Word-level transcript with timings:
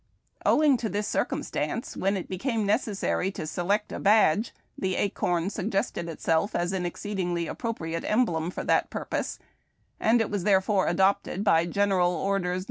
Owing 0.47 0.77
to 0.77 0.89
this 0.89 1.07
circumstance, 1.07 1.95
when 1.95 2.17
it 2.17 2.27
became 2.27 2.65
necessary 2.65 3.29
to 3.33 3.45
select 3.45 3.91
a 3.91 3.99
badge, 3.99 4.51
the 4.75 4.95
acorn 4.95 5.51
suggested 5.51 6.09
itself 6.09 6.55
as 6.55 6.73
an 6.73 6.87
exceedingly 6.87 7.45
appropriate 7.45 8.03
emblem 8.07 8.49
for 8.49 8.63
that 8.63 8.89
purpose, 8.89 9.37
and 9.99 10.19
it 10.19 10.31
was 10.31 10.43
therefore 10.43 10.87
adopted 10.87 11.43
by 11.43 11.67
General 11.67 12.13
Orders 12.15 12.59
No. 12.59 12.59